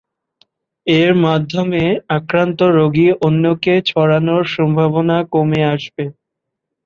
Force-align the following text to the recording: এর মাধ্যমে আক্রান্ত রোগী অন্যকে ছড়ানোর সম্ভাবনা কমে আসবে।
এর 0.87 1.11
মাধ্যমে 1.25 1.83
আক্রান্ত 2.17 2.59
রোগী 2.77 3.07
অন্যকে 3.21 3.73
ছড়ানোর 3.89 4.43
সম্ভাবনা 4.55 5.17
কমে 5.33 5.61
আসবে। 5.73 6.03